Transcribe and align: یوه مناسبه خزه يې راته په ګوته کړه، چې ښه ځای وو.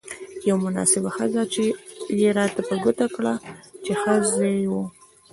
یوه 0.47 0.59
مناسبه 0.65 1.09
خزه 1.15 1.43
يې 2.19 2.29
راته 2.37 2.61
په 2.69 2.75
ګوته 2.83 3.07
کړه، 3.15 3.33
چې 3.83 3.91
ښه 4.01 4.13
ځای 4.33 4.57
وو. 4.69 4.83